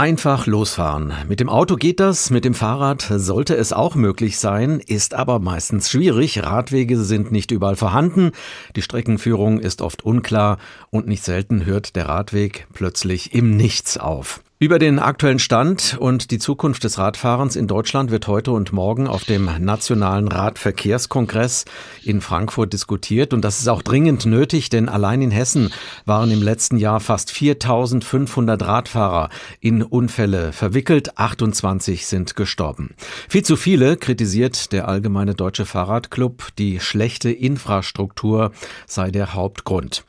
[0.00, 1.12] Einfach losfahren.
[1.28, 5.40] Mit dem Auto geht das, mit dem Fahrrad sollte es auch möglich sein, ist aber
[5.40, 6.42] meistens schwierig.
[6.42, 8.30] Radwege sind nicht überall vorhanden,
[8.76, 10.56] die Streckenführung ist oft unklar
[10.88, 14.40] und nicht selten hört der Radweg plötzlich im Nichts auf.
[14.62, 19.06] Über den aktuellen Stand und die Zukunft des Radfahrens in Deutschland wird heute und morgen
[19.06, 21.64] auf dem Nationalen Radverkehrskongress
[22.04, 23.32] in Frankfurt diskutiert.
[23.32, 25.72] Und das ist auch dringend nötig, denn allein in Hessen
[26.04, 29.30] waren im letzten Jahr fast 4500 Radfahrer
[29.60, 31.16] in Unfälle verwickelt.
[31.16, 32.90] 28 sind gestorben.
[33.30, 36.48] Viel zu viele kritisiert der Allgemeine Deutsche Fahrradclub.
[36.58, 38.52] Die schlechte Infrastruktur
[38.86, 40.04] sei der Hauptgrund.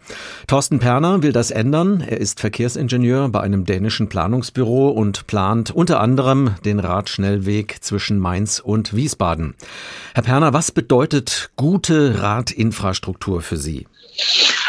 [0.48, 2.02] Thorsten Perner will das ändern.
[2.02, 8.18] Er ist Verkehrsingenieur bei einem dänischen Planungs Planungsbüro und plant unter anderem den Radschnellweg zwischen
[8.18, 9.54] Mainz und Wiesbaden.
[10.16, 13.86] Herr Perner, was bedeutet gute Radinfrastruktur für Sie?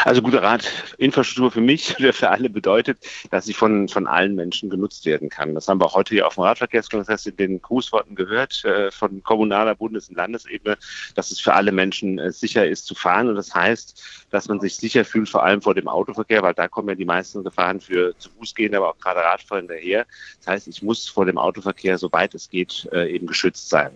[0.05, 2.97] Also gute Radinfrastruktur für mich oder für alle bedeutet,
[3.31, 5.55] dass sie von, von allen Menschen genutzt werden kann.
[5.55, 9.75] Das haben wir heute hier auf dem Radverkehrskongress in den Grußworten gehört, äh, von kommunaler,
[9.75, 10.77] Bundes- und Landesebene,
[11.15, 13.29] dass es für alle Menschen äh, sicher ist zu fahren.
[13.29, 16.67] Und das heißt, dass man sich sicher fühlt, vor allem vor dem Autoverkehr, weil da
[16.67, 20.05] kommen ja die meisten Gefahren für zu Fuß gehen, aber auch gerade Radfahrer hinterher.
[20.39, 23.91] Das heißt, ich muss vor dem Autoverkehr, soweit es geht, äh, eben geschützt sein.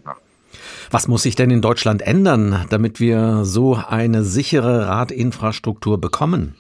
[0.92, 6.56] Was muss sich denn in Deutschland ändern, damit wir so eine sichere Radinfrastruktur bekommen?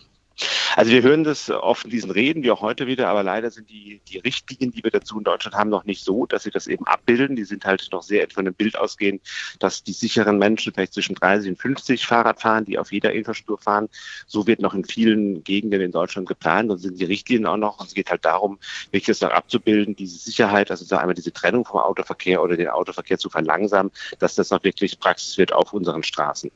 [0.78, 3.68] Also wir hören das oft in diesen Reden, wie auch heute wieder, aber leider sind
[3.68, 6.68] die, die Richtlinien, die wir dazu in Deutschland haben, noch nicht so, dass sie das
[6.68, 7.36] eben abbilden.
[7.36, 9.20] Die sind halt noch sehr von dem Bild ausgehen,
[9.58, 13.58] dass die sicheren Menschen vielleicht zwischen 30 und 50 Fahrrad fahren, die auf jeder Infrastruktur
[13.58, 13.90] fahren.
[14.28, 17.80] So wird noch in vielen Gegenden in Deutschland geplant und sind die Richtlinien auch noch.
[17.80, 18.60] Und es geht halt darum,
[18.92, 23.18] wirklich das noch abzubilden, diese Sicherheit, also einmal diese Trennung vom Autoverkehr oder den Autoverkehr
[23.18, 26.52] zu verlangsamen, dass das noch wirklich Praxis wird auf unseren Straßen.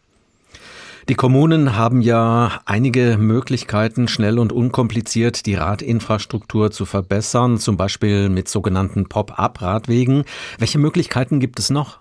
[1.12, 8.30] Die Kommunen haben ja einige Möglichkeiten, schnell und unkompliziert die Radinfrastruktur zu verbessern, zum Beispiel
[8.30, 10.24] mit sogenannten Pop-up-Radwegen.
[10.58, 12.00] Welche Möglichkeiten gibt es noch?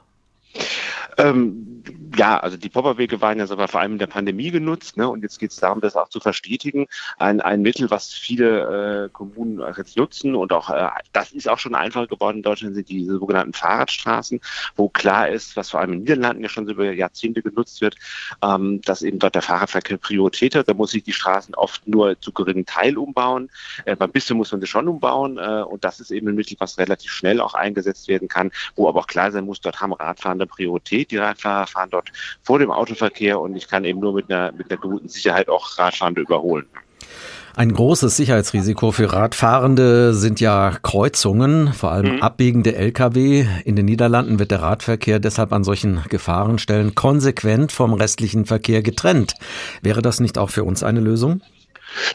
[1.19, 1.83] Ähm,
[2.16, 5.08] ja, also die Popperwege waren ja sogar vor allem in der Pandemie genutzt, ne?
[5.08, 6.86] Und jetzt geht es darum, das auch zu verstetigen.
[7.18, 11.58] Ein, ein Mittel, was viele äh, Kommunen jetzt nutzen und auch äh, das ist auch
[11.58, 14.40] schon einfacher geworden in Deutschland, sind die sogenannten Fahrradstraßen,
[14.77, 17.80] wo klar ist, was vor allem in den Niederlanden ja schon so über Jahrzehnte genutzt
[17.80, 17.96] wird,
[18.42, 20.68] ähm, dass eben dort der Fahrradverkehr Priorität hat.
[20.68, 23.51] Da muss sich die Straßen oft nur zu geringen Teil umbauen.
[23.84, 26.57] Äh, beim bisschen muss man sie schon umbauen äh, und das ist eben ein Mittel,
[26.58, 29.92] was relativ schnell auch eingesetzt werden kann, wo aber auch klar sein muss, dort haben
[29.92, 31.11] Radfahrende Priorität.
[31.11, 31.99] Die Radfahrer fahren dort
[32.42, 35.78] vor dem Autoverkehr und ich kann eben nur mit einer, mit einer guten Sicherheit auch
[35.78, 36.66] Radfahrende überholen.
[37.56, 42.22] Ein großes Sicherheitsrisiko für Radfahrende sind ja Kreuzungen, vor allem mhm.
[42.22, 43.44] abbiegende Lkw.
[43.64, 49.34] In den Niederlanden wird der Radverkehr deshalb an solchen Gefahrenstellen konsequent vom restlichen Verkehr getrennt.
[49.83, 51.42] Wäre das nicht auch für uns eine Lösung?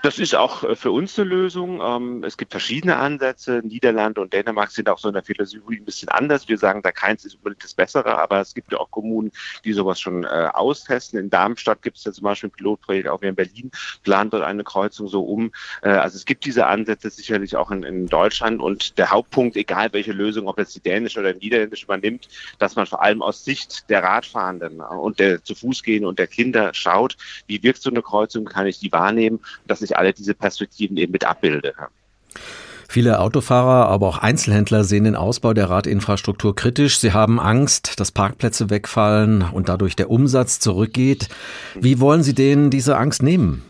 [0.02, 1.82] Das ist auch äh, für uns eine Lösung.
[1.82, 3.62] Ähm, es gibt verschiedene Ansätze.
[3.64, 6.48] Niederlande und Dänemark sind auch so in der Philosophie ein bisschen anders.
[6.48, 9.32] Wir sagen, da keins ist unbedingt das Bessere, aber es gibt ja auch Kommunen,
[9.64, 11.20] die sowas schon äh, austesten.
[11.20, 13.72] In Darmstadt gibt es ja zum Beispiel ein Pilotprojekt, auch wir in Berlin
[14.04, 15.52] planen dort eine Kreuzung so um.
[15.82, 19.92] Äh, also es gibt diese Ansätze sicherlich auch in, in Deutschland und der Hauptpunkt, egal
[19.94, 22.28] welche Lösung, ob jetzt die dänische oder die niederländische übernimmt,
[22.60, 26.28] dass man vor allem aus Sicht der Radfahrenden und der zu Fuß gehen und der
[26.28, 30.34] Kinder schaut, wie wirkt so eine Kreuzung, kann ich die wahrnehmen dass ich alle diese
[30.34, 31.74] Perspektiven eben mit abbilde.
[32.88, 37.00] Viele Autofahrer, aber auch Einzelhändler sehen den Ausbau der Radinfrastruktur kritisch.
[37.00, 41.30] Sie haben Angst, dass Parkplätze wegfallen und dadurch der Umsatz zurückgeht.
[41.74, 43.64] Wie wollen Sie denen diese Angst nehmen?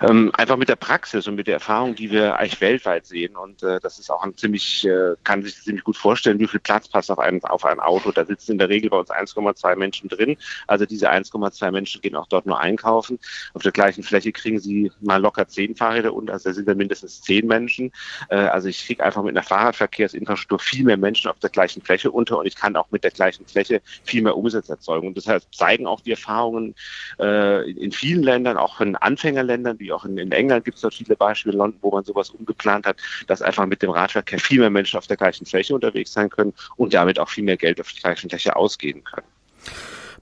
[0.00, 3.36] Ähm, einfach mit der Praxis und mit der Erfahrung, die wir eigentlich weltweit sehen.
[3.36, 6.60] Und äh, das ist auch ein ziemlich, äh, kann sich ziemlich gut vorstellen, wie viel
[6.60, 8.12] Platz passt auf ein, auf ein Auto.
[8.12, 10.36] Da sitzen in der Regel bei uns 1,2 Menschen drin.
[10.66, 13.18] Also diese 1,2 Menschen gehen auch dort nur einkaufen.
[13.54, 16.76] Auf der gleichen Fläche kriegen sie mal locker zehn Fahrräder und also da sind dann
[16.76, 17.92] mindestens zehn Menschen.
[18.28, 22.10] Äh, also ich kriege einfach mit einer Fahrradverkehrsinfrastruktur viel mehr Menschen auf der gleichen Fläche
[22.10, 25.08] unter und ich kann auch mit der gleichen Fläche viel mehr Umsatz erzeugen.
[25.08, 26.74] Und deshalb zeigen auch die Erfahrungen
[27.18, 30.94] äh, in vielen Ländern, auch in Anfängerländern, wie auch in, in England gibt es dort
[30.94, 34.70] viele Beispiele, London, wo man sowas umgeplant hat, dass einfach mit dem Radverkehr viel mehr
[34.70, 37.92] Menschen auf der gleichen Fläche unterwegs sein können und damit auch viel mehr Geld auf
[37.92, 39.26] der gleichen Fläche ausgeben können.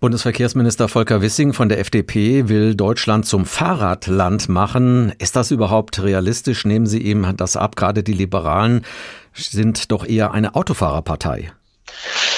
[0.01, 5.13] Bundesverkehrsminister Volker Wissing von der FDP will Deutschland zum Fahrradland machen.
[5.19, 6.65] Ist das überhaupt realistisch?
[6.65, 7.77] Nehmen Sie ihm das ab.
[7.77, 8.85] Gerade die Liberalen
[9.33, 11.53] sind doch eher eine Autofahrerpartei.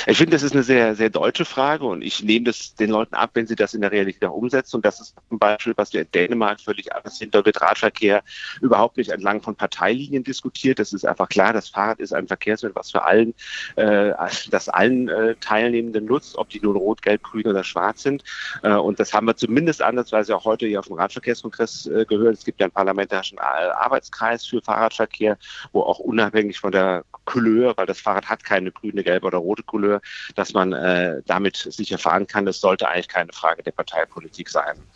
[0.09, 3.17] Ich finde, das ist eine sehr, sehr deutsche Frage und ich nehme das den Leuten
[3.17, 4.77] ab, wenn sie das in der Realität auch umsetzen.
[4.77, 7.35] Und das ist zum Beispiel, was wir in Dänemark völlig anders sind.
[7.35, 8.23] Da wird Radverkehr
[8.61, 10.79] überhaupt nicht entlang von Parteilinien diskutiert.
[10.79, 11.53] Das ist einfach klar.
[11.53, 13.35] Das Fahrrad ist ein Verkehrsmittel, was für allen,
[13.75, 14.13] äh,
[14.49, 18.23] das allen äh, Teilnehmenden nutzt, ob die nun rot, gelb, grün oder schwarz sind.
[18.63, 22.35] Äh, und das haben wir zumindest ansatzweise auch heute hier auf dem Radverkehrskongress äh, gehört.
[22.35, 25.37] Es gibt ja einen parlamentarischen Arbeitskreis für Fahrradverkehr,
[25.73, 29.65] wo auch unabhängig von der Couleur, weil das Fahrrad hat keine grüne, gelbe oder rote
[29.65, 29.96] Couleur,
[30.35, 32.47] dass man äh, damit sicher fahren kann.
[32.47, 34.87] Das sollte eigentlich keine Frage der Parteipolitik sein.